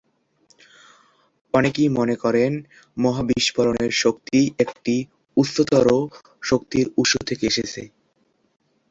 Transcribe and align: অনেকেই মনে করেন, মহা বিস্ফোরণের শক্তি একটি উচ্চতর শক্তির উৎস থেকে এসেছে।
অনেকেই 1.53 1.89
মনে 1.89 2.15
করেন, 2.15 2.51
মহা 2.97 3.23
বিস্ফোরণের 3.29 3.91
শক্তি 4.03 4.39
একটি 4.59 4.95
উচ্চতর 5.37 5.87
শক্তির 6.41 6.85
উৎস 6.97 7.11
থেকে 7.27 7.43
এসেছে। 7.47 7.81